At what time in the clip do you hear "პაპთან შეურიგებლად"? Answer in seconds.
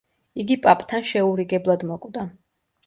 0.63-1.87